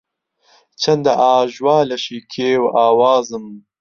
[0.81, 3.45] چەندە ئاژوا لەشی کێو ئاوازم